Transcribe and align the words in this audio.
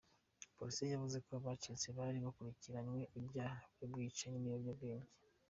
Polisi 0.57 0.81
yavuze 0.93 1.17
ko 1.25 1.29
abacitse 1.39 1.87
bari 1.97 2.17
bakurikirayweho 2.25 3.07
ibyaha 3.19 3.59
by'ubwicanyi 3.73 4.37
n'ibiyobwabwenge. 4.39 5.11